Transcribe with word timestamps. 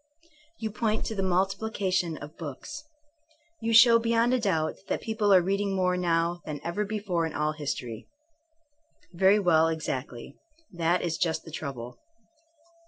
You 0.57 0.71
point 0.71 1.05
to 1.05 1.15
the 1.15 1.21
multiplication 1.21 2.17
of 2.17 2.35
books. 2.35 2.85
You 3.61 3.71
show 3.71 3.99
beyond 3.99 4.33
a 4.33 4.39
doubt 4.39 4.77
that 4.87 4.99
people 5.01 5.31
are 5.31 5.43
reading 5.43 5.75
more 5.75 5.95
now 5.95 6.41
than 6.43 6.59
ever 6.63 6.83
before 6.83 7.27
in 7.27 7.35
all 7.35 7.51
history.... 7.51 8.07
Very 9.13 9.37
well, 9.37 9.67
exactly. 9.67 10.33
That 10.71 11.03
is 11.03 11.19
just 11.19 11.45
the 11.45 11.51
trouble. 11.51 11.99